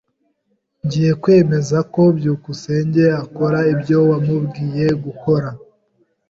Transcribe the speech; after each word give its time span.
[S] 0.79 0.81
Ngiye 0.83 1.11
kwemeza 1.21 1.77
ko 1.93 2.01
byukusenge 2.17 3.03
akora 3.23 3.59
ibyo 3.73 3.97
wamubwiye 4.09 4.85
gukora. 5.03 5.49